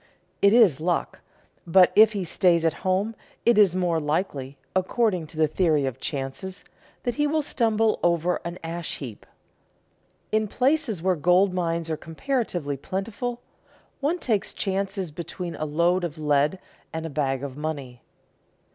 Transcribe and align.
It 0.41 0.51
is 0.51 0.79
luck; 0.81 1.21
but 1.67 1.91
if 1.95 2.13
he 2.13 2.23
stays 2.23 2.65
at 2.65 2.73
home 2.81 3.13
it 3.45 3.59
is 3.59 3.75
more 3.75 3.99
likely, 3.99 4.57
according 4.75 5.27
to 5.27 5.37
the 5.37 5.47
theory 5.47 5.85
of 5.85 5.99
chances, 5.99 6.65
that 7.03 7.13
he 7.13 7.27
will 7.27 7.43
stumble 7.43 7.99
over 8.01 8.37
an 8.43 8.57
ash 8.63 8.97
heap. 8.97 9.27
In 10.31 10.47
places 10.47 11.03
where 11.03 11.15
gold 11.15 11.53
mines 11.53 11.87
are 11.87 11.97
comparatively 11.97 12.77
plentiful, 12.77 13.41
one 13.99 14.17
takes 14.17 14.53
chances 14.55 15.11
between 15.11 15.53
a 15.55 15.65
load 15.65 16.03
of 16.03 16.17
lead 16.17 16.57
and 16.91 17.05
a 17.05 17.09
bag 17.11 17.43
of 17.43 17.55
money. 17.55 18.01